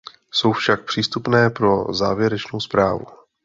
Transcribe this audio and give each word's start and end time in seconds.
Jsou 0.31 0.51
však 0.51 0.85
přípustné 0.85 1.49
pro 1.49 1.93
závěrečnou 1.93 2.59
zprávu. 2.59 3.05